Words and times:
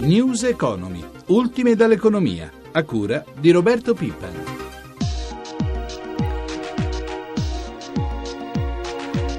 News 0.00 0.44
Economy, 0.44 1.04
ultime 1.26 1.74
dall'economia, 1.74 2.50
a 2.72 2.82
cura 2.84 3.22
di 3.38 3.50
Roberto 3.50 3.92
Pippa. 3.92 4.28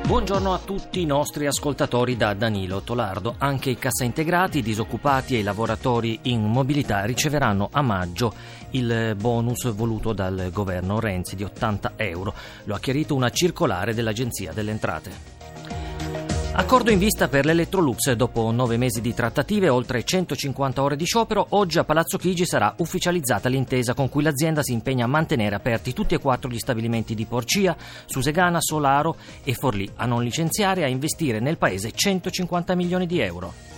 Buongiorno 0.05 0.53
a 0.53 0.59
tutti 0.59 1.01
i 1.01 1.05
nostri 1.05 1.47
ascoltatori 1.47 2.15
da 2.15 2.35
Danilo 2.35 2.81
Tolardo. 2.81 3.33
Anche 3.39 3.71
i 3.71 3.79
cassaintegrati, 3.79 4.59
i 4.59 4.61
disoccupati 4.61 5.33
e 5.35 5.39
i 5.39 5.43
lavoratori 5.43 6.19
in 6.23 6.43
mobilità 6.43 7.05
riceveranno 7.05 7.69
a 7.71 7.81
maggio 7.81 8.31
il 8.71 9.15
bonus 9.19 9.73
voluto 9.73 10.13
dal 10.13 10.51
governo 10.53 10.99
Renzi 10.99 11.35
di 11.35 11.43
80 11.43 11.93
euro. 11.95 12.35
Lo 12.65 12.75
ha 12.75 12.79
chiarito 12.79 13.15
una 13.15 13.31
circolare 13.31 13.95
dell'Agenzia 13.95 14.53
delle 14.53 14.69
Entrate. 14.69 15.40
Accordo 16.53 16.91
in 16.91 16.99
vista 16.99 17.29
per 17.29 17.45
l'Electrolux. 17.45 18.11
Dopo 18.11 18.51
nove 18.51 18.75
mesi 18.75 18.99
di 18.99 19.13
trattative 19.13 19.67
e 19.67 19.69
oltre 19.69 20.03
150 20.03 20.83
ore 20.83 20.97
di 20.97 21.05
sciopero, 21.05 21.47
oggi 21.51 21.79
a 21.79 21.85
Palazzo 21.85 22.17
Chigi 22.17 22.45
sarà 22.45 22.73
ufficializzata 22.79 23.47
l'intesa 23.47 23.93
con 23.93 24.09
cui 24.09 24.21
l'azienda 24.21 24.61
si 24.61 24.73
impegna 24.73 25.05
a 25.05 25.07
mantenere 25.07 25.55
aperti 25.55 25.93
tutti 25.93 26.13
e 26.13 26.19
quattro 26.19 26.49
gli 26.49 26.59
stabilimenti 26.59 27.15
di 27.15 27.25
Porcia, 27.25 27.75
Susegana, 28.05 28.59
Solaro 28.59 29.15
e 29.45 29.53
Forlì, 29.53 29.89
a 29.95 30.05
non 30.05 30.23
licenziare 30.23 30.81
e 30.81 30.83
a 30.83 30.87
investire 30.87 31.39
nel 31.39 31.57
paese 31.57 31.93
150 31.93 32.75
milioni 32.75 33.07
di 33.07 33.19
euro. 33.21 33.70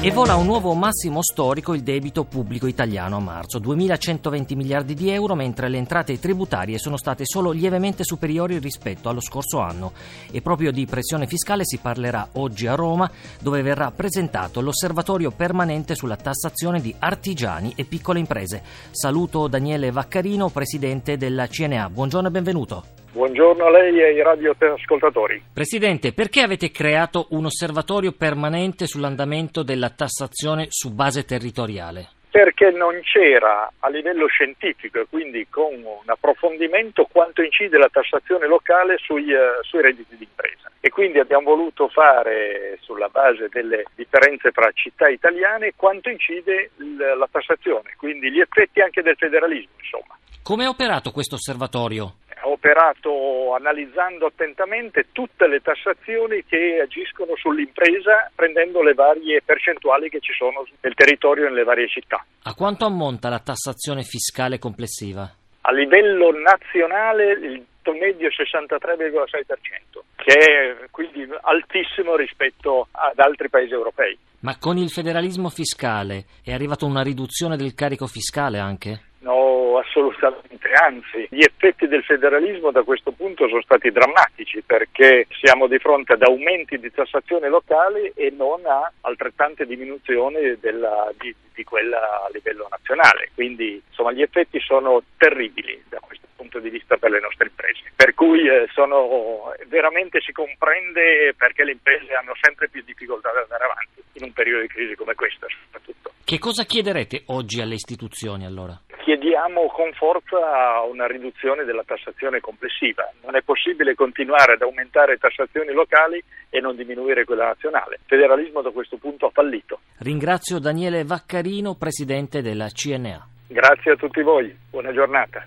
E 0.00 0.12
vola 0.12 0.36
un 0.36 0.46
nuovo 0.46 0.74
massimo 0.74 1.24
storico 1.24 1.74
il 1.74 1.82
debito 1.82 2.22
pubblico 2.22 2.68
italiano 2.68 3.16
a 3.16 3.20
marzo, 3.20 3.58
2.120 3.58 4.54
miliardi 4.54 4.94
di 4.94 5.10
euro, 5.10 5.34
mentre 5.34 5.68
le 5.68 5.76
entrate 5.76 6.20
tributarie 6.20 6.78
sono 6.78 6.96
state 6.96 7.24
solo 7.26 7.50
lievemente 7.50 8.04
superiori 8.04 8.60
rispetto 8.60 9.08
allo 9.08 9.20
scorso 9.20 9.58
anno. 9.58 9.90
E 10.30 10.40
proprio 10.40 10.70
di 10.70 10.86
pressione 10.86 11.26
fiscale 11.26 11.64
si 11.64 11.78
parlerà 11.78 12.28
oggi 12.34 12.68
a 12.68 12.76
Roma, 12.76 13.10
dove 13.40 13.60
verrà 13.62 13.90
presentato 13.90 14.60
l'osservatorio 14.60 15.32
permanente 15.32 15.96
sulla 15.96 16.16
tassazione 16.16 16.80
di 16.80 16.94
artigiani 16.96 17.72
e 17.74 17.84
piccole 17.84 18.20
imprese. 18.20 18.62
Saluto 18.92 19.48
Daniele 19.48 19.90
Vaccarino, 19.90 20.48
presidente 20.48 21.16
della 21.16 21.48
CNA. 21.48 21.90
Buongiorno 21.90 22.28
e 22.28 22.30
benvenuto. 22.30 22.84
Buongiorno 23.10 23.64
a 23.64 23.70
lei 23.70 23.98
e 23.98 24.04
ai 24.04 24.22
radioascoltatori. 24.22 25.42
Presidente, 25.52 26.12
perché 26.12 26.42
avete 26.42 26.70
creato 26.70 27.28
un 27.30 27.46
osservatorio 27.46 28.12
permanente 28.12 28.86
sull'andamento 28.86 29.62
della 29.62 29.88
tassazione 29.88 30.66
su 30.68 30.92
base 30.94 31.24
territoriale? 31.24 32.10
Perché 32.30 32.70
non 32.70 33.00
c'era 33.00 33.72
a 33.78 33.88
livello 33.88 34.26
scientifico 34.26 35.00
e 35.00 35.06
quindi 35.08 35.46
con 35.48 35.72
un 35.72 36.04
approfondimento 36.04 37.08
quanto 37.10 37.42
incide 37.42 37.78
la 37.78 37.88
tassazione 37.90 38.46
locale 38.46 38.98
sui, 38.98 39.32
uh, 39.32 39.62
sui 39.62 39.80
redditi 39.80 40.14
di 40.16 40.24
impresa. 40.24 40.70
E 40.78 40.90
quindi 40.90 41.18
abbiamo 41.18 41.56
voluto 41.56 41.88
fare, 41.88 42.78
sulla 42.82 43.08
base 43.08 43.48
delle 43.50 43.84
differenze 43.96 44.50
tra 44.50 44.70
città 44.74 45.08
italiane, 45.08 45.72
quanto 45.74 46.10
incide 46.10 46.70
l- 46.76 47.16
la 47.16 47.28
tassazione, 47.30 47.94
quindi 47.96 48.30
gli 48.30 48.38
effetti 48.38 48.80
anche 48.80 49.00
del 49.00 49.16
federalismo, 49.16 49.72
insomma. 49.80 50.16
Come 50.42 50.64
è 50.64 50.68
operato 50.68 51.10
questo 51.10 51.34
osservatorio? 51.34 52.14
Ha 52.40 52.48
operato 52.48 53.54
analizzando 53.54 54.26
attentamente 54.26 55.06
tutte 55.12 55.46
le 55.46 55.60
tassazioni 55.60 56.44
che 56.44 56.80
agiscono 56.82 57.36
sull'impresa, 57.36 58.30
prendendo 58.34 58.82
le 58.82 58.94
varie 58.94 59.42
percentuali 59.42 60.08
che 60.08 60.20
ci 60.20 60.32
sono 60.32 60.66
nel 60.80 60.94
territorio 60.94 61.46
e 61.46 61.48
nelle 61.50 61.64
varie 61.64 61.88
città. 61.88 62.24
A 62.44 62.54
quanto 62.54 62.84
ammonta 62.84 63.28
la 63.28 63.40
tassazione 63.40 64.02
fiscale 64.02 64.58
complessiva? 64.58 65.30
A 65.62 65.72
livello 65.72 66.30
nazionale 66.32 67.32
il 67.32 67.66
medio 67.98 68.28
63,6%, 68.28 70.00
che 70.16 70.34
è 70.34 70.88
quindi 70.90 71.26
altissimo 71.40 72.16
rispetto 72.16 72.88
ad 72.90 73.18
altri 73.18 73.48
paesi 73.48 73.72
europei. 73.72 74.18
Ma 74.40 74.56
con 74.58 74.76
il 74.76 74.90
federalismo 74.90 75.48
fiscale 75.48 76.24
è 76.44 76.52
arrivata 76.52 76.84
una 76.84 77.02
riduzione 77.02 77.56
del 77.56 77.74
carico 77.74 78.06
fiscale 78.06 78.58
anche? 78.58 79.00
No, 79.20 79.57
assolutamente, 79.76 80.70
anzi, 80.72 81.26
gli 81.30 81.42
effetti 81.42 81.86
del 81.86 82.02
federalismo 82.02 82.70
da 82.70 82.82
questo 82.82 83.12
punto 83.12 83.48
sono 83.48 83.60
stati 83.60 83.90
drammatici 83.90 84.62
perché 84.62 85.26
siamo 85.40 85.66
di 85.66 85.78
fronte 85.78 86.14
ad 86.14 86.22
aumenti 86.22 86.78
di 86.78 86.90
tassazione 86.90 87.48
locali 87.48 88.10
e 88.14 88.30
non 88.30 88.64
a 88.64 88.90
altrettante 89.02 89.66
diminuzioni 89.66 90.58
della, 90.58 91.12
di, 91.18 91.34
di, 91.52 91.64
quella 91.64 92.24
a 92.24 92.30
livello 92.32 92.66
nazionale. 92.70 93.30
Quindi 93.34 93.82
insomma, 93.86 94.12
gli 94.12 94.22
effetti 94.22 94.58
sono 94.60 95.02
terribili 95.18 95.82
da 95.88 95.98
questo 96.00 96.26
punto 96.36 96.58
di 96.60 96.70
vista 96.70 96.96
per 96.96 97.10
le 97.10 97.20
nostre 97.20 97.48
imprese. 97.48 97.92
Per 97.94 98.14
cui 98.14 98.48
eh, 98.48 98.68
sono, 98.72 99.52
veramente 99.66 100.20
si 100.20 100.32
comprende 100.32 101.34
perché 101.36 101.64
le 101.64 101.72
imprese 101.72 102.14
hanno 102.14 102.32
sempre 102.40 102.68
più 102.68 102.82
difficoltà 102.84 103.30
ad 103.30 103.36
andare 103.36 103.64
avanti 103.64 104.02
in 104.14 104.24
un 104.24 104.32
periodo 104.32 104.62
di 104.62 104.68
crisi 104.68 104.94
come 104.94 105.14
questo 105.14 105.46
soprattutto. 105.48 106.12
Che 106.24 106.38
cosa 106.38 106.64
chiederete 106.64 107.22
oggi 107.26 107.60
alle 107.60 107.74
istituzioni 107.74 108.44
allora? 108.44 108.78
Chiediamo 109.08 109.68
con 109.68 109.90
forza 109.94 110.82
una 110.86 111.06
riduzione 111.06 111.64
della 111.64 111.82
tassazione 111.82 112.40
complessiva. 112.40 113.10
Non 113.24 113.36
è 113.36 113.42
possibile 113.42 113.94
continuare 113.94 114.52
ad 114.52 114.60
aumentare 114.60 115.16
tassazioni 115.16 115.72
locali 115.72 116.22
e 116.50 116.60
non 116.60 116.76
diminuire 116.76 117.24
quella 117.24 117.46
nazionale. 117.46 117.94
Il 117.94 118.06
federalismo 118.06 118.60
da 118.60 118.70
questo 118.70 118.98
punto 118.98 119.24
ha 119.24 119.30
fallito. 119.30 119.80
Ringrazio 120.00 120.58
Daniele 120.58 121.04
Vaccarino, 121.04 121.74
presidente 121.74 122.42
della 122.42 122.68
CNA. 122.68 123.26
Grazie 123.46 123.92
a 123.92 123.96
tutti 123.96 124.20
voi, 124.20 124.54
buona 124.68 124.92
giornata. 124.92 125.42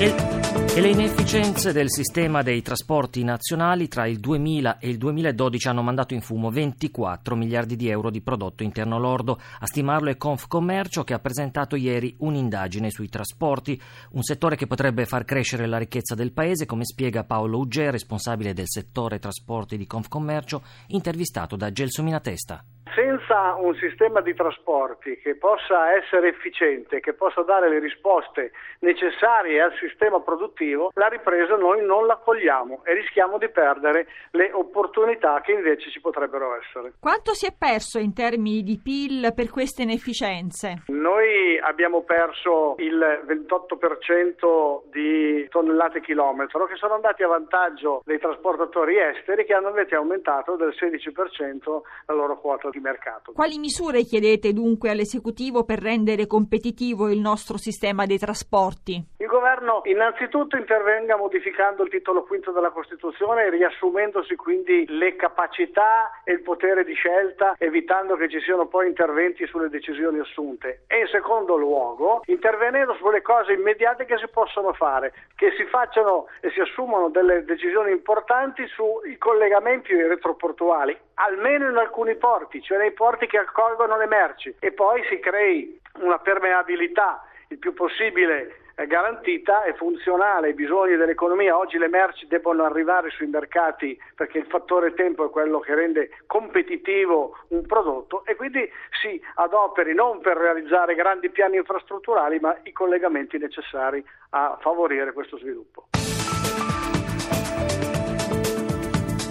E... 0.00 0.39
E 0.72 0.80
le 0.80 0.90
inefficienze 0.90 1.72
del 1.72 1.90
sistema 1.90 2.42
dei 2.42 2.62
trasporti 2.62 3.24
nazionali 3.24 3.88
tra 3.88 4.06
il 4.06 4.20
2000 4.20 4.78
e 4.78 4.88
il 4.88 4.98
2012 4.98 5.66
hanno 5.66 5.82
mandato 5.82 6.14
in 6.14 6.20
fumo 6.20 6.48
24 6.48 7.34
miliardi 7.34 7.74
di 7.74 7.88
euro 7.88 8.08
di 8.08 8.20
prodotto 8.20 8.62
interno 8.62 8.96
lordo. 8.96 9.40
A 9.58 9.66
stimarlo 9.66 10.10
è 10.10 10.16
Confcommercio 10.16 11.02
che 11.02 11.12
ha 11.12 11.18
presentato 11.18 11.74
ieri 11.74 12.14
un'indagine 12.18 12.88
sui 12.90 13.08
trasporti, 13.08 13.78
un 14.12 14.22
settore 14.22 14.54
che 14.54 14.68
potrebbe 14.68 15.06
far 15.06 15.24
crescere 15.24 15.66
la 15.66 15.76
ricchezza 15.76 16.14
del 16.14 16.30
paese, 16.30 16.66
come 16.66 16.84
spiega 16.84 17.24
Paolo 17.24 17.58
Ugge, 17.58 17.90
responsabile 17.90 18.54
del 18.54 18.68
settore 18.68 19.18
trasporti 19.18 19.76
di 19.76 19.88
Confcommercio, 19.88 20.62
intervistato 20.86 21.56
da 21.56 21.72
Gelsomina 21.72 22.20
Testa 22.20 22.64
senza 22.94 23.54
un 23.54 23.74
sistema 23.76 24.20
di 24.20 24.34
trasporti 24.34 25.18
che 25.18 25.36
possa 25.36 25.94
essere 25.94 26.28
efficiente, 26.28 27.00
che 27.00 27.12
possa 27.12 27.42
dare 27.42 27.68
le 27.68 27.78
risposte 27.78 28.52
necessarie 28.80 29.60
al 29.60 29.72
sistema 29.78 30.20
produttivo, 30.20 30.90
la 30.94 31.08
ripresa 31.08 31.56
noi 31.56 31.84
non 31.84 32.06
la 32.06 32.16
cogliamo 32.16 32.82
e 32.84 32.94
rischiamo 32.94 33.38
di 33.38 33.48
perdere 33.48 34.06
le 34.32 34.50
opportunità 34.52 35.40
che 35.40 35.52
invece 35.52 35.90
ci 35.90 36.00
potrebbero 36.00 36.56
essere. 36.56 36.94
Quanto 37.00 37.34
si 37.34 37.46
è 37.46 37.54
perso 37.56 37.98
in 37.98 38.12
termini 38.12 38.62
di 38.62 38.80
PIL 38.82 39.32
per 39.34 39.50
queste 39.50 39.82
inefficienze? 39.82 40.82
Noi 40.86 41.58
abbiamo 41.58 42.02
perso 42.02 42.74
il 42.78 42.98
28% 43.26 44.90
di 44.90 45.46
tonnellate 45.48 46.00
chilometro 46.00 46.66
che 46.66 46.76
sono 46.76 46.94
andati 46.94 47.22
a 47.22 47.28
vantaggio 47.28 48.02
dei 48.04 48.18
trasportatori 48.18 48.98
esteri 48.98 49.44
che 49.44 49.54
hanno 49.54 49.68
invece 49.68 49.94
aumentato 49.94 50.56
del 50.56 50.74
16% 50.78 51.80
la 52.06 52.14
loro 52.14 52.38
quota 52.38 52.68
di 52.70 52.79
mercato. 52.80 53.32
Quali 53.32 53.58
misure 53.58 54.02
chiedete 54.04 54.52
dunque 54.52 54.90
all'esecutivo 54.90 55.64
per 55.64 55.80
rendere 55.80 56.26
competitivo 56.26 57.08
il 57.08 57.20
nostro 57.20 57.56
sistema 57.56 58.06
dei 58.06 58.18
trasporti? 58.18 59.04
Il 59.18 59.26
governo 59.26 59.49
innanzitutto 59.84 60.56
intervenga 60.56 61.16
modificando 61.16 61.82
il 61.82 61.90
titolo 61.90 62.24
quinto 62.24 62.50
della 62.50 62.70
Costituzione 62.70 63.50
riassumendosi 63.50 64.36
quindi 64.36 64.84
le 64.88 65.16
capacità 65.16 66.20
e 66.24 66.32
il 66.32 66.42
potere 66.42 66.84
di 66.84 66.94
scelta, 66.94 67.54
evitando 67.58 68.16
che 68.16 68.28
ci 68.28 68.40
siano 68.40 68.66
poi 68.66 68.86
interventi 68.86 69.46
sulle 69.46 69.68
decisioni 69.68 70.18
assunte. 70.18 70.82
E 70.86 71.00
in 71.00 71.06
secondo 71.08 71.56
luogo, 71.56 72.22
intervenendo 72.26 72.94
sulle 72.94 73.22
cose 73.22 73.52
immediate 73.52 74.04
che 74.04 74.18
si 74.18 74.28
possono 74.28 74.72
fare, 74.72 75.12
che 75.36 75.52
si 75.56 75.64
facciano 75.64 76.26
e 76.40 76.50
si 76.50 76.60
assumano 76.60 77.08
delle 77.10 77.44
decisioni 77.44 77.90
importanti 77.92 78.66
sui 78.68 79.16
collegamenti 79.18 79.94
retroportuali, 79.94 80.96
almeno 81.14 81.68
in 81.68 81.76
alcuni 81.76 82.16
porti, 82.16 82.62
cioè 82.62 82.78
nei 82.78 82.92
porti 82.92 83.26
che 83.26 83.38
accolgono 83.38 83.96
le 83.96 84.06
merci, 84.06 84.54
e 84.58 84.72
poi 84.72 85.04
si 85.08 85.18
crei 85.18 85.78
una 86.00 86.18
permeabilità 86.18 87.24
il 87.50 87.58
più 87.58 87.74
possibile 87.74 88.59
garantita 88.86 89.64
e 89.64 89.74
funzionale 89.74 90.48
ai 90.48 90.54
bisogni 90.54 90.96
dell'economia. 90.96 91.56
Oggi 91.56 91.78
le 91.78 91.88
merci 91.88 92.26
debbono 92.26 92.64
arrivare 92.64 93.10
sui 93.10 93.26
mercati 93.26 93.98
perché 94.14 94.38
il 94.38 94.46
fattore 94.46 94.94
tempo 94.94 95.26
è 95.26 95.30
quello 95.30 95.60
che 95.60 95.74
rende 95.74 96.10
competitivo 96.26 97.36
un 97.48 97.66
prodotto 97.66 98.24
e 98.24 98.36
quindi 98.36 98.68
si 99.00 99.20
adoperi 99.34 99.94
non 99.94 100.20
per 100.20 100.36
realizzare 100.36 100.94
grandi 100.94 101.30
piani 101.30 101.56
infrastrutturali 101.56 102.38
ma 102.40 102.56
i 102.64 102.72
collegamenti 102.72 103.38
necessari 103.38 104.04
a 104.30 104.56
favorire 104.60 105.12
questo 105.12 105.38
sviluppo. 105.38 105.88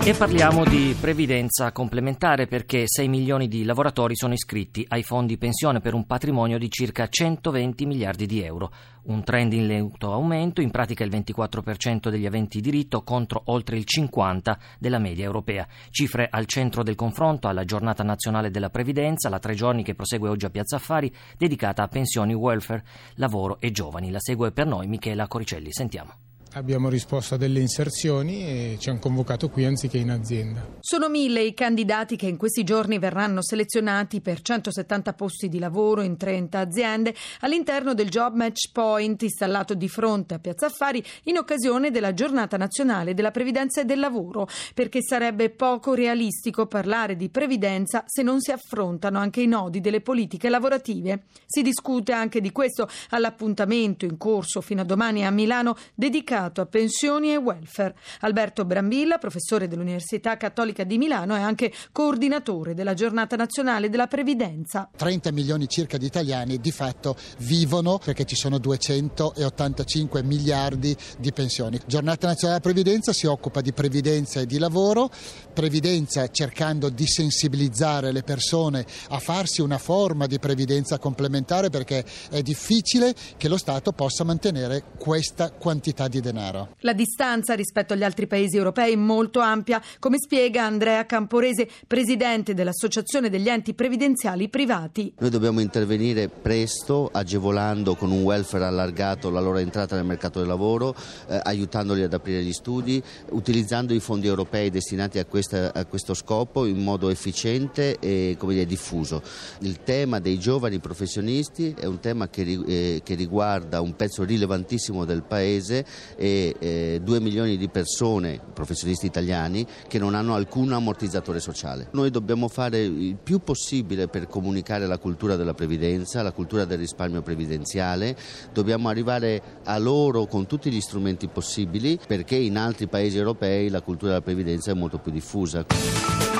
E 0.01 0.13
parliamo 0.15 0.63
di 0.63 0.95
previdenza 0.99 1.73
complementare 1.73 2.47
perché 2.47 2.85
6 2.87 3.07
milioni 3.09 3.49
di 3.49 3.65
lavoratori 3.65 4.15
sono 4.15 4.33
iscritti 4.33 4.83
ai 4.87 5.03
fondi 5.03 5.37
pensione 5.37 5.81
per 5.81 5.93
un 5.93 6.05
patrimonio 6.05 6.57
di 6.57 6.71
circa 6.71 7.07
120 7.07 7.85
miliardi 7.85 8.25
di 8.25 8.41
euro. 8.41 8.71
Un 9.03 9.23
trend 9.23 9.51
in 9.53 9.67
lento 9.67 10.13
aumento, 10.13 10.61
in 10.61 10.71
pratica 10.71 11.03
il 11.03 11.11
24% 11.11 12.09
degli 12.09 12.25
aventi 12.25 12.61
diritto 12.61 13.03
contro 13.03 13.41
oltre 13.47 13.77
il 13.77 13.85
50% 13.85 14.57
della 14.79 14.99
media 14.99 15.25
europea. 15.25 15.67
Cifre 15.89 16.27
al 16.31 16.45
centro 16.45 16.81
del 16.81 16.95
confronto 16.95 17.49
alla 17.49 17.65
giornata 17.65 18.01
nazionale 18.01 18.51
della 18.51 18.69
previdenza, 18.69 19.29
la 19.29 19.39
tre 19.39 19.53
giorni 19.53 19.83
che 19.83 19.95
prosegue 19.95 20.29
oggi 20.29 20.45
a 20.45 20.49
Piazza 20.49 20.77
Affari, 20.77 21.13
dedicata 21.37 21.83
a 21.83 21.87
pensioni, 21.87 22.33
welfare, 22.33 22.83
lavoro 23.15 23.59
e 23.59 23.69
giovani. 23.71 24.11
La 24.11 24.19
segue 24.19 24.51
per 24.53 24.65
noi 24.65 24.87
Michela 24.87 25.27
Coricelli. 25.27 25.71
Sentiamo. 25.71 26.28
Abbiamo 26.53 26.89
risposto 26.89 27.35
a 27.35 27.37
delle 27.37 27.59
inserzioni 27.59 28.43
e 28.43 28.77
ci 28.79 28.89
hanno 28.89 28.97
convocato 28.97 29.49
qui 29.49 29.65
anziché 29.65 29.99
in 29.99 30.09
azienda. 30.09 30.77
Sono 30.79 31.07
mille 31.07 31.43
i 31.43 31.53
candidati 31.53 32.15
che 32.15 32.25
in 32.25 32.37
questi 32.37 32.63
giorni 32.63 32.97
verranno 32.97 33.43
selezionati 33.43 34.19
per 34.19 34.41
170 34.41 35.13
posti 35.13 35.47
di 35.47 35.59
lavoro 35.59 36.01
in 36.01 36.17
30 36.17 36.57
aziende 36.57 37.13
all'interno 37.41 37.93
del 37.93 38.09
Job 38.09 38.33
Match 38.33 38.71
Point 38.71 39.21
installato 39.21 39.75
di 39.75 39.87
fronte 39.87 40.33
a 40.33 40.39
Piazza 40.39 40.65
Affari 40.65 41.03
in 41.25 41.37
occasione 41.37 41.91
della 41.91 42.15
giornata 42.15 42.57
nazionale 42.57 43.13
della 43.13 43.29
previdenza 43.29 43.81
e 43.81 43.85
del 43.85 43.99
lavoro, 43.99 44.47
perché 44.73 45.03
sarebbe 45.03 45.51
poco 45.51 45.93
realistico 45.93 46.65
parlare 46.65 47.15
di 47.15 47.29
previdenza 47.29 48.03
se 48.07 48.23
non 48.23 48.41
si 48.41 48.51
affrontano 48.51 49.19
anche 49.19 49.41
i 49.41 49.47
nodi 49.47 49.81
delle 49.81 50.01
politiche 50.01 50.49
lavorative. 50.49 51.25
Si 51.45 51.61
discute 51.61 52.11
anche 52.11 52.41
di 52.41 52.51
questo 52.51 52.89
all'appuntamento 53.09 54.05
in 54.05 54.17
corso 54.17 54.61
fino 54.61 54.81
a 54.81 54.85
domani 54.85 55.23
a 55.23 55.29
Milano 55.29 55.75
dedicato 55.93 56.37
dedicato 56.39 56.61
a 56.61 56.65
pensioni 56.65 57.31
e 57.31 57.37
welfare. 57.37 57.95
Alberto 58.21 58.63
Brambilla, 58.63 59.17
professore 59.17 59.67
dell'Università 59.67 60.37
Cattolica 60.37 60.83
di 60.83 60.97
Milano, 60.97 61.35
è 61.35 61.41
anche 61.41 61.71
coordinatore 61.91 62.73
della 62.73 62.93
Giornata 62.93 63.35
Nazionale 63.35 63.89
della 63.89 64.07
Previdenza. 64.07 64.89
30 64.95 65.31
milioni 65.31 65.67
circa 65.67 65.97
di 65.97 66.05
italiani 66.05 66.59
di 66.59 66.71
fatto 66.71 67.15
vivono 67.39 67.99
perché 68.03 68.23
ci 68.25 68.35
sono 68.35 68.57
285 68.57 70.23
miliardi 70.23 70.95
di 71.17 71.31
pensioni. 71.33 71.79
Giornata 71.85 72.27
Nazionale 72.27 72.59
della 72.59 72.73
Previdenza 72.73 73.11
si 73.11 73.27
occupa 73.27 73.61
di 73.61 73.73
previdenza 73.73 74.39
e 74.39 74.45
di 74.45 74.57
lavoro, 74.57 75.09
previdenza 75.53 76.29
cercando 76.29 76.89
di 76.89 77.05
sensibilizzare 77.05 78.11
le 78.11 78.23
persone 78.23 78.85
a 79.09 79.19
farsi 79.19 79.61
una 79.61 79.77
forma 79.77 80.25
di 80.25 80.39
previdenza 80.39 80.97
complementare 80.99 81.69
perché 81.69 82.05
è 82.29 82.41
difficile 82.41 83.13
che 83.35 83.47
lo 83.49 83.57
Stato 83.57 83.91
possa 83.91 84.23
mantenere 84.23 84.83
questa 84.97 85.51
quantità 85.51 86.07
di 86.07 86.21
denaro 86.21 86.28
denaro. 86.31 86.75
La 86.79 86.93
distanza 86.93 87.53
rispetto 87.53 87.93
agli 87.93 88.03
altri 88.03 88.27
paesi 88.27 88.57
europei 88.57 88.93
è 88.93 88.95
molto 88.95 89.39
ampia, 89.39 89.81
come 89.99 90.17
spiega 90.19 90.63
Andrea 90.63 91.05
Camporese, 91.05 91.67
presidente 91.87 92.53
dell'Associazione 92.53 93.29
degli 93.29 93.49
enti 93.49 93.73
previdenziali 93.73 94.49
privati. 94.49 95.13
Noi 95.17 95.29
dobbiamo 95.29 95.59
intervenire 95.59 96.29
presto, 96.29 97.09
agevolando 97.11 97.95
con 97.95 98.11
un 98.11 98.23
welfare 98.23 98.65
allargato 98.65 99.29
la 99.29 99.39
loro 99.39 99.57
entrata 99.57 99.95
nel 99.95 100.05
mercato 100.05 100.39
del 100.39 100.47
lavoro, 100.47 100.95
eh, 101.27 101.39
aiutandoli 101.43 102.03
ad 102.03 102.13
aprire 102.13 102.43
gli 102.43 102.53
studi, 102.53 103.01
utilizzando 103.31 103.93
i 103.93 103.99
fondi 103.99 104.27
europei 104.27 104.69
destinati 104.69 105.19
a, 105.19 105.25
questa, 105.25 105.73
a 105.73 105.85
questo 105.85 106.13
scopo 106.13 106.65
in 106.65 106.83
modo 106.83 107.09
efficiente 107.09 107.97
e 107.99 108.37
dire, 108.39 108.65
diffuso. 108.65 109.21
Il 109.59 109.83
tema 109.83 110.19
dei 110.19 110.39
giovani 110.39 110.79
professionisti 110.79 111.73
è 111.77 111.85
un 111.85 111.99
tema 111.99 112.29
che, 112.29 112.41
eh, 112.65 113.01
che 113.03 113.15
riguarda 113.15 113.81
un 113.81 113.95
pezzo 113.95 114.23
rilevantissimo 114.23 115.05
del 115.05 115.23
Paese 115.23 115.85
e 116.19 116.53
eh, 116.59 116.99
2 117.01 117.19
milioni 117.21 117.55
di 117.55 117.69
persone, 117.69 118.41
professionisti 118.53 119.05
italiani, 119.05 119.65
che 119.87 119.97
non 119.97 120.15
hanno 120.15 120.35
alcun 120.35 120.73
ammortizzatore 120.73 121.39
sociale. 121.39 121.87
Noi 121.93 122.11
dobbiamo 122.11 122.49
fare 122.49 122.83
il 122.83 123.15
più 123.15 123.39
possibile 123.39 124.09
per 124.09 124.27
comunicare 124.27 124.85
la 124.85 124.97
cultura 124.97 125.37
della 125.37 125.53
previdenza, 125.53 126.21
la 126.21 126.33
cultura 126.33 126.65
del 126.65 126.79
risparmio 126.79 127.21
previdenziale, 127.21 128.17
dobbiamo 128.51 128.89
arrivare 128.89 129.41
a 129.63 129.77
loro 129.77 130.25
con 130.25 130.45
tutti 130.45 130.69
gli 130.69 130.81
strumenti 130.81 131.29
possibili 131.29 131.97
perché 132.05 132.35
in 132.35 132.57
altri 132.57 132.87
paesi 132.87 133.17
europei 133.17 133.69
la 133.69 133.81
cultura 133.81 134.11
della 134.11 134.23
previdenza 134.23 134.71
è 134.71 134.73
molto 134.73 134.97
più 134.97 135.13
diffusa. 135.13 136.38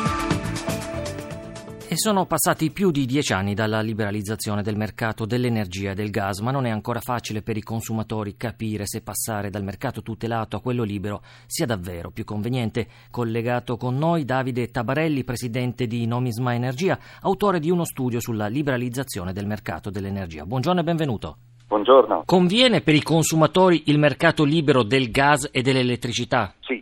E 1.91 1.97
sono 1.97 2.27
passati 2.27 2.69
più 2.69 2.91
di 2.91 3.07
dieci 3.07 3.33
anni 3.33 3.55
dalla 3.55 3.81
liberalizzazione 3.81 4.61
del 4.61 4.77
mercato 4.77 5.25
dell'energia 5.25 5.89
e 5.89 5.95
del 5.95 6.11
gas, 6.11 6.37
ma 6.37 6.51
non 6.51 6.67
è 6.67 6.69
ancora 6.69 6.99
facile 6.99 7.41
per 7.41 7.57
i 7.57 7.63
consumatori 7.63 8.37
capire 8.37 8.85
se 8.85 9.01
passare 9.01 9.49
dal 9.49 9.63
mercato 9.63 10.03
tutelato 10.03 10.55
a 10.55 10.61
quello 10.61 10.83
libero 10.83 11.23
sia 11.47 11.65
davvero 11.65 12.11
più 12.11 12.25
conveniente. 12.25 12.85
Collegato 13.09 13.75
con 13.75 13.97
noi 13.97 14.23
Davide 14.23 14.69
Tabarelli, 14.69 15.23
presidente 15.23 15.87
di 15.87 16.05
Nomisma 16.05 16.53
Energia, 16.53 16.95
autore 17.21 17.59
di 17.59 17.71
uno 17.71 17.85
studio 17.85 18.19
sulla 18.19 18.45
liberalizzazione 18.45 19.33
del 19.33 19.47
mercato 19.47 19.89
dell'energia. 19.89 20.45
Buongiorno 20.45 20.81
e 20.81 20.83
benvenuto. 20.83 21.37
Buongiorno. 21.69 22.21
Conviene 22.23 22.81
per 22.81 22.93
i 22.93 23.01
consumatori 23.01 23.85
il 23.87 23.97
mercato 23.97 24.43
libero 24.43 24.83
del 24.83 25.09
gas 25.09 25.49
e 25.51 25.63
dell'elettricità? 25.63 26.53
Sì, 26.59 26.78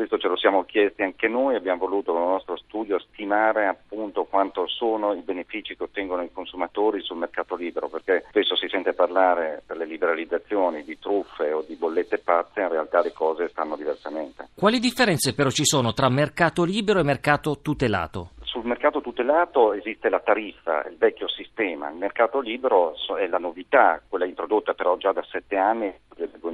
questo 0.00 0.16
ce 0.16 0.28
lo 0.28 0.36
siamo 0.36 0.64
chiesti 0.64 1.02
anche 1.02 1.28
noi. 1.28 1.56
Abbiamo 1.56 1.86
voluto 1.86 2.12
con 2.12 2.22
il 2.22 2.28
nostro 2.28 2.56
studio 2.56 2.98
stimare 2.98 3.66
appunto 3.66 4.24
quanto 4.24 4.66
sono 4.66 5.12
i 5.12 5.20
benefici 5.20 5.76
che 5.76 5.82
ottengono 5.82 6.22
i 6.22 6.32
consumatori 6.32 7.02
sul 7.02 7.18
mercato 7.18 7.54
libero, 7.54 7.88
perché 7.88 8.24
spesso 8.30 8.56
si 8.56 8.66
sente 8.68 8.94
parlare 8.94 9.62
per 9.66 9.76
le 9.76 9.84
liberalizzazioni 9.84 10.84
di 10.84 10.98
truffe 10.98 11.52
o 11.52 11.62
di 11.66 11.74
bollette 11.74 12.16
pazze, 12.16 12.62
in 12.62 12.70
realtà 12.70 13.02
le 13.02 13.12
cose 13.12 13.48
stanno 13.48 13.76
diversamente. 13.76 14.48
Quali 14.54 14.78
differenze 14.78 15.34
però 15.34 15.50
ci 15.50 15.66
sono 15.66 15.92
tra 15.92 16.08
mercato 16.08 16.64
libero 16.64 17.00
e 17.00 17.04
mercato 17.04 17.58
tutelato? 17.60 18.30
Sul 18.44 18.64
mercato 18.64 19.02
tutelato 19.02 19.74
esiste 19.74 20.08
la 20.08 20.20
tariffa, 20.20 20.82
il 20.88 20.96
vecchio 20.96 21.28
sistema, 21.28 21.90
il 21.90 21.96
mercato 21.96 22.40
libero 22.40 22.94
è 23.18 23.26
la 23.26 23.38
novità, 23.38 24.00
quella 24.08 24.24
introdotta 24.24 24.72
però 24.72 24.96
già 24.96 25.12
da 25.12 25.22
sette 25.30 25.56
anni, 25.56 25.94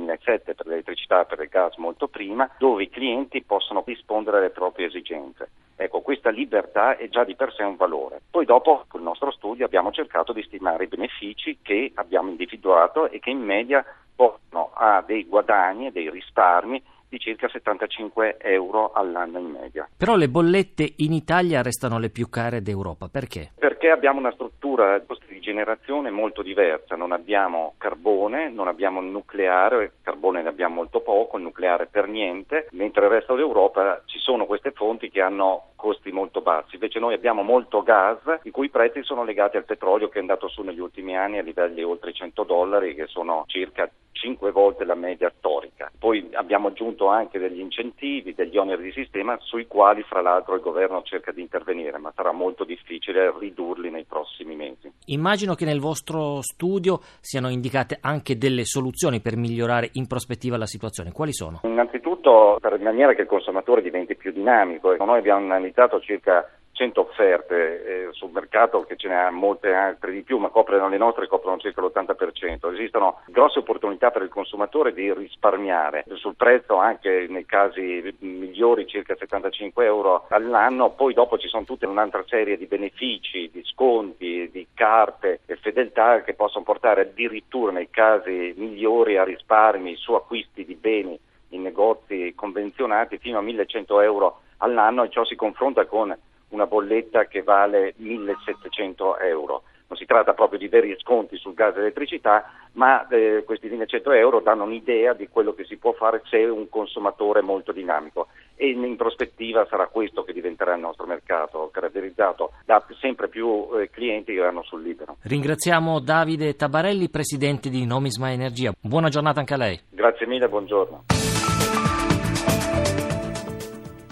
2007 0.06 0.54
per 0.54 0.66
l'elettricità 0.66 1.22
e 1.22 1.26
per 1.26 1.40
il 1.40 1.48
gas 1.48 1.76
molto 1.76 2.08
prima, 2.08 2.48
dove 2.58 2.84
i 2.84 2.90
clienti 2.90 3.42
possono 3.42 3.82
rispondere 3.84 4.38
alle 4.38 4.50
proprie 4.50 4.86
esigenze. 4.86 5.50
Ecco, 5.76 6.00
questa 6.00 6.30
libertà 6.30 6.96
è 6.96 7.08
già 7.08 7.24
di 7.24 7.34
per 7.34 7.52
sé 7.52 7.62
un 7.62 7.76
valore. 7.76 8.20
Poi 8.30 8.46
dopo, 8.46 8.84
con 8.88 9.00
il 9.00 9.06
nostro 9.06 9.30
studio, 9.32 9.66
abbiamo 9.66 9.90
cercato 9.90 10.32
di 10.32 10.42
stimare 10.42 10.84
i 10.84 10.88
benefici 10.88 11.58
che 11.60 11.92
abbiamo 11.94 12.30
individuato 12.30 13.10
e 13.10 13.18
che 13.18 13.30
in 13.30 13.40
media 13.40 13.84
portano 14.14 14.70
a 14.72 15.02
dei 15.06 15.26
guadagni 15.26 15.88
e 15.88 15.92
dei 15.92 16.08
risparmi 16.08 16.82
di 17.08 17.18
circa 17.18 17.48
75 17.48 18.38
euro 18.40 18.92
all'anno 18.92 19.38
in 19.38 19.46
media. 19.46 19.88
Però 19.96 20.16
le 20.16 20.28
bollette 20.28 20.94
in 20.96 21.12
Italia 21.12 21.62
restano 21.62 21.98
le 21.98 22.10
più 22.10 22.28
care 22.28 22.62
d'Europa, 22.62 23.08
perché? 23.08 23.52
Perché 23.58 23.90
abbiamo 23.90 24.18
una 24.18 24.32
struttura 24.32 24.98
di 24.98 25.04
generazione 25.46 26.10
molto 26.10 26.42
diversa, 26.42 26.96
non 26.96 27.12
abbiamo 27.12 27.74
carbone, 27.78 28.50
non 28.50 28.66
abbiamo 28.66 29.00
nucleare, 29.00 29.84
il 29.84 29.90
carbone 30.02 30.42
ne 30.42 30.48
abbiamo 30.48 30.74
molto 30.74 31.00
poco, 31.00 31.36
il 31.36 31.44
nucleare 31.44 31.86
per 31.86 32.08
niente, 32.08 32.66
mentre 32.72 33.02
nel 33.02 33.10
resto 33.10 33.36
d'Europa 33.36 34.02
ci 34.06 34.18
sono 34.18 34.44
queste 34.44 34.72
fonti 34.72 35.08
che 35.08 35.20
hanno 35.20 35.74
costi 35.76 36.10
molto 36.10 36.40
bassi, 36.40 36.74
invece 36.74 36.98
noi 36.98 37.14
abbiamo 37.14 37.42
molto 37.42 37.82
gas 37.82 38.18
i 38.42 38.50
cui 38.50 38.70
prezzi 38.70 39.02
sono 39.04 39.22
legati 39.22 39.56
al 39.56 39.64
petrolio 39.64 40.08
che 40.08 40.18
è 40.18 40.20
andato 40.20 40.48
su 40.48 40.62
negli 40.62 40.80
ultimi 40.80 41.16
anni 41.16 41.38
a 41.38 41.42
livelli 41.42 41.82
oltre 41.82 42.12
100 42.12 42.42
dollari 42.44 42.94
che 42.94 43.06
sono 43.06 43.44
circa 43.46 43.88
5 44.12 44.50
volte 44.50 44.84
la 44.84 44.94
media 44.94 45.30
storica. 45.36 45.92
Poi 45.98 46.30
abbiamo 46.32 46.68
aggiunto 46.68 47.06
anche 47.06 47.38
degli 47.38 47.60
incentivi, 47.60 48.34
degli 48.34 48.56
oneri 48.56 48.84
di 48.84 48.92
sistema 48.92 49.36
sui 49.42 49.66
quali 49.66 50.02
fra 50.02 50.22
l'altro 50.22 50.54
il 50.54 50.62
governo 50.62 51.02
cerca 51.02 51.32
di 51.32 51.42
intervenire, 51.42 51.98
ma 51.98 52.12
sarà 52.16 52.32
molto 52.32 52.64
difficile 52.64 53.32
ridurli 53.38 53.90
nei 53.90 54.04
prossimi 54.04 54.56
mesi. 54.56 54.90
Immagino 55.06 55.54
che 55.54 55.66
nel 55.66 55.80
vostro 55.80 56.40
studio 56.40 57.00
siano 57.20 57.50
indicate 57.50 57.98
anche 58.00 58.38
delle 58.38 58.64
soluzioni 58.64 59.20
per 59.20 59.36
migliorare 59.36 59.90
in 59.92 60.06
prospettiva 60.06 60.56
la 60.56 60.66
situazione. 60.66 61.12
Quali 61.12 61.32
sono? 61.32 61.60
Innanzitutto 61.64 62.56
per 62.58 62.78
maniera 62.80 63.14
che 63.14 63.22
il 63.22 63.28
consumatore 63.28 63.82
diventi 63.82 64.16
più 64.16 64.32
dinamico. 64.32 64.94
Noi 64.96 65.18
abbiamo 65.18 65.44
analizzato 65.66 66.00
circa 66.00 66.48
100 66.76 67.00
offerte 67.00 67.54
eh, 67.56 68.08
sul 68.12 68.30
mercato 68.30 68.84
che 68.84 68.96
ce 68.96 69.08
ne 69.08 69.18
ha 69.18 69.30
molte 69.30 69.72
altre 69.72 70.12
di 70.12 70.22
più, 70.22 70.36
ma 70.36 70.50
coprono 70.50 70.90
le 70.90 70.98
nostre 70.98 71.26
coprono 71.26 71.56
circa 71.56 71.80
l'80%. 71.80 72.70
Esistono 72.74 73.22
grosse 73.28 73.60
opportunità 73.60 74.10
per 74.10 74.20
il 74.22 74.28
consumatore 74.28 74.92
di 74.92 75.10
risparmiare 75.12 76.04
sul 76.16 76.36
prezzo 76.36 76.76
anche 76.76 77.26
nei 77.30 77.46
casi 77.46 78.14
migliori 78.18 78.86
circa 78.86 79.16
75 79.16 79.86
euro 79.86 80.26
all'anno, 80.28 80.90
poi 80.90 81.14
dopo 81.14 81.38
ci 81.38 81.48
sono 81.48 81.64
tutta 81.64 81.88
un'altra 81.88 82.22
serie 82.26 82.58
di 82.58 82.66
benefici, 82.66 83.50
di 83.50 83.62
sconti, 83.64 84.50
di 84.52 84.66
carte 84.74 85.40
e 85.46 85.56
fedeltà 85.56 86.22
che 86.22 86.34
possono 86.34 86.64
portare 86.64 87.00
addirittura 87.00 87.72
nei 87.72 87.88
casi 87.88 88.52
migliori 88.54 89.16
a 89.16 89.24
risparmi 89.24 89.96
su 89.96 90.12
acquisti 90.12 90.66
di 90.66 90.74
beni 90.74 91.18
in 91.50 91.62
negozi 91.62 92.34
convenzionati 92.34 93.16
fino 93.16 93.38
a 93.38 93.42
1100 93.42 94.00
euro 94.02 94.40
all'anno 94.58 95.04
e 95.04 95.10
ciò 95.10 95.24
si 95.24 95.34
confronta 95.34 95.86
con 95.86 96.16
una 96.48 96.66
bolletta 96.66 97.26
che 97.26 97.42
vale 97.42 97.94
1700 97.96 99.18
euro. 99.18 99.62
non 99.88 99.96
si 99.96 100.04
tratta 100.04 100.34
proprio 100.34 100.58
di 100.58 100.66
veri 100.66 100.96
sconti 100.98 101.36
sul 101.36 101.54
gas 101.54 101.74
e 101.74 101.78
l'elettricità, 101.78 102.50
ma 102.72 103.06
eh, 103.06 103.44
questi 103.46 103.68
1100 103.68 104.10
euro 104.12 104.40
danno 104.40 104.64
un'idea 104.64 105.12
di 105.12 105.28
quello 105.28 105.54
che 105.54 105.64
si 105.64 105.76
può 105.76 105.92
fare 105.92 106.22
se 106.28 106.38
un 106.38 106.68
consumatore 106.68 107.40
molto 107.40 107.70
dinamico 107.70 108.26
e 108.56 108.70
in 108.70 108.96
prospettiva 108.96 109.64
sarà 109.70 109.86
questo 109.86 110.24
che 110.24 110.32
diventerà 110.32 110.74
il 110.74 110.80
nostro 110.80 111.06
mercato, 111.06 111.70
caratterizzato 111.72 112.52
da 112.64 112.84
sempre 113.00 113.28
più 113.28 113.68
eh, 113.78 113.88
clienti 113.90 114.34
che 114.34 114.40
vanno 114.40 114.64
sul 114.64 114.82
libero. 114.82 115.18
Ringraziamo 115.22 116.00
Davide 116.00 116.56
Tabarelli, 116.56 117.08
presidente 117.08 117.68
di 117.68 117.86
Nomisma 117.86 118.32
Energia. 118.32 118.72
Buona 118.80 119.08
giornata 119.08 119.38
anche 119.38 119.54
a 119.54 119.58
lei. 119.58 119.80
Grazie 119.90 120.26
mille, 120.26 120.48
buongiorno. 120.48 121.04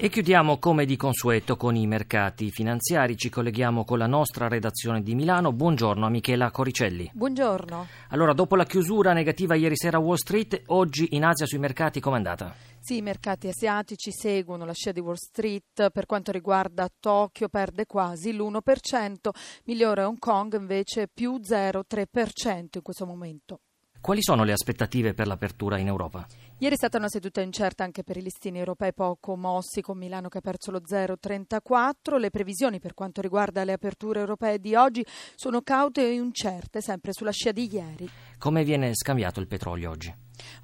E 0.05 0.11
chiudiamo 0.11 0.59
come 0.59 0.85
di 0.85 0.97
consueto 0.97 1.57
con 1.57 1.77
i 1.77 1.87
mercati 1.87 2.51
finanziari. 2.51 3.17
Ci 3.17 3.31
colleghiamo 3.31 3.87
con 3.87 3.97
la 3.97 4.07
nostra 4.07 4.49
redazione 4.49 5.01
di 5.01 5.15
Milano. 5.15 5.51
Buongiorno 5.51 6.05
a 6.05 6.11
Michela 6.11 6.51
Coricelli. 6.51 7.11
Buongiorno. 7.15 7.87
Allora, 8.11 8.35
dopo 8.35 8.55
la 8.55 8.67
chiusura 8.67 9.15
negativa 9.15 9.55
ieri 9.55 9.79
sera 9.79 9.97
a 9.97 10.01
Wall 10.01 10.17
Street, 10.17 10.65
oggi 10.67 11.09
in 11.13 11.25
Asia 11.25 11.47
sui 11.47 11.59
mercati 11.59 12.01
com'è 12.01 12.17
andata? 12.17 12.55
Sì, 12.81 12.99
i 12.99 13.01
mercati 13.01 13.49
asiatici 13.49 14.13
seguono 14.13 14.67
la 14.67 14.75
scia 14.75 14.93
di 14.93 15.01
Wall 15.01 15.15
Street. 15.15 15.91
Per 15.91 16.05
quanto 16.05 16.33
riguarda 16.33 16.87
Tokyo 17.01 17.49
perde 17.49 17.87
quasi 17.87 18.35
l'1%, 18.35 19.31
migliore 19.65 20.05
Hong 20.05 20.19
Kong 20.19 20.55
invece 20.55 21.09
più 21.09 21.37
0,3% 21.43 22.67
in 22.75 22.83
questo 22.83 23.07
momento. 23.07 23.61
Quali 24.05 24.23
sono 24.23 24.45
le 24.45 24.53
aspettative 24.53 25.15
per 25.15 25.27
l'apertura 25.27 25.79
in 25.79 25.87
Europa? 25.87 26.27
Ieri 26.59 26.75
è 26.75 26.77
stata 26.77 26.99
una 26.99 27.09
seduta 27.09 27.41
incerta 27.41 27.85
anche 27.85 28.05
per 28.05 28.19
i 28.19 28.21
listini 28.21 28.59
europei 28.59 28.93
poco 28.93 29.35
mossi, 29.35 29.81
con 29.81 29.97
Milano 29.97 30.29
che 30.29 30.37
ha 30.37 30.41
perso 30.43 30.71
lo 30.71 30.83
0,34. 30.87 32.19
Le 32.19 32.29
previsioni 32.29 32.81
per 32.81 32.93
quanto 32.93 33.23
riguarda 33.23 33.65
le 33.65 33.73
aperture 33.73 34.21
europee 34.21 34.59
di 34.59 34.75
oggi 34.75 35.03
sono 35.35 35.63
caute 35.63 36.03
e 36.03 36.13
incerte, 36.13 36.83
sempre 36.83 37.15
sulla 37.15 37.31
scia 37.31 37.53
di 37.53 37.67
ieri. 37.73 38.07
Come 38.37 38.63
viene 38.63 38.95
scambiato 38.95 39.41
il 39.41 39.47
petrolio 39.47 39.89
oggi? 39.89 40.15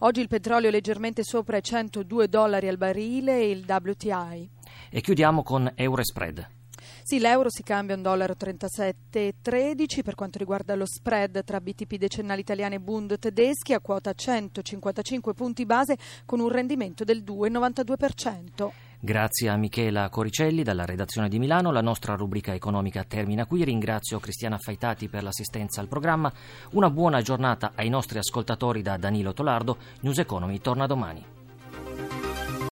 Oggi 0.00 0.20
il 0.20 0.28
petrolio 0.28 0.68
è 0.68 0.70
leggermente 0.70 1.24
sopra 1.24 1.56
i 1.56 1.62
102 1.62 2.28
dollari 2.28 2.68
al 2.68 2.76
barile 2.76 3.40
e 3.40 3.48
il 3.52 3.64
WTI. 3.66 4.50
E 4.90 5.00
chiudiamo 5.00 5.42
con 5.42 5.72
Eurospread. 5.74 6.59
Sì, 7.10 7.18
l'euro 7.18 7.50
si 7.50 7.64
cambia 7.64 7.96
a 7.96 7.98
1,3713 7.98 10.02
per 10.04 10.14
quanto 10.14 10.38
riguarda 10.38 10.76
lo 10.76 10.86
spread 10.86 11.42
tra 11.42 11.60
BTP 11.60 11.96
decennali 11.96 12.42
italiani 12.42 12.76
e 12.76 12.78
Bund 12.78 13.18
tedeschi 13.18 13.72
a 13.72 13.80
quota 13.80 14.12
155 14.12 15.34
punti 15.34 15.66
base 15.66 15.98
con 16.24 16.38
un 16.38 16.48
rendimento 16.48 17.02
del 17.02 17.24
2,92%. 17.24 18.70
Grazie 19.00 19.48
a 19.48 19.56
Michela 19.56 20.08
Coricelli 20.08 20.62
dalla 20.62 20.84
redazione 20.84 21.28
di 21.28 21.40
Milano. 21.40 21.72
La 21.72 21.80
nostra 21.80 22.14
rubrica 22.14 22.54
economica 22.54 23.02
termina 23.02 23.44
qui. 23.44 23.64
Ringrazio 23.64 24.20
Cristiana 24.20 24.58
Faitati 24.58 25.08
per 25.08 25.24
l'assistenza 25.24 25.80
al 25.80 25.88
programma. 25.88 26.32
Una 26.74 26.90
buona 26.90 27.22
giornata 27.22 27.72
ai 27.74 27.88
nostri 27.88 28.18
ascoltatori 28.18 28.82
da 28.82 28.96
Danilo 28.96 29.32
Tolardo. 29.32 29.78
News 30.02 30.18
Economy 30.18 30.60
torna 30.60 30.86
domani. 30.86 31.38